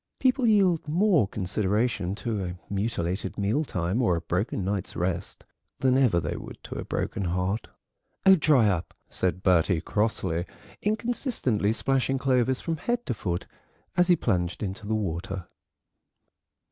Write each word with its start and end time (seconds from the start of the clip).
People 0.17 0.47
yield 0.47 0.87
more 0.87 1.27
consideration 1.27 2.15
to 2.15 2.43
a 2.43 2.55
mutilated 2.73 3.37
mealtime 3.37 4.01
or 4.01 4.15
a 4.15 4.21
broken 4.21 4.65
night's 4.65 4.95
rest, 4.95 5.45
than 5.77 5.95
ever 5.95 6.19
they 6.19 6.35
would 6.35 6.57
to 6.63 6.73
a 6.73 6.83
broken 6.83 7.25
heart." 7.25 7.67
"Oh, 8.25 8.33
dry 8.35 8.67
up," 8.67 8.95
said 9.09 9.43
Bertie 9.43 9.79
crossly, 9.81 10.47
inconsistently 10.81 11.71
splashing 11.71 12.17
Clovis 12.17 12.61
from 12.61 12.77
head 12.77 13.05
to 13.05 13.13
foot 13.13 13.45
as 13.95 14.07
he 14.07 14.15
plunged 14.15 14.63
into 14.63 14.87
the 14.87 14.95
water. 14.95 15.45